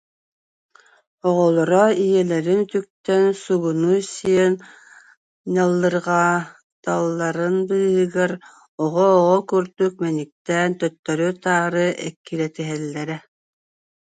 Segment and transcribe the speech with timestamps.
[1.27, 4.53] Оҕолоро ийэлэрин үтүктэн сугуну сиэн
[5.53, 8.31] ньаллырҕаталларын быыһыгар,
[8.83, 13.17] оҕо-оҕо курдук мэниктээн төттөрү-таары эккирэтиһэллэрэ